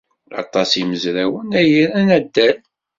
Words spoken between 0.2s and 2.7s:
Aṭas n yimezrawen ay iran addal.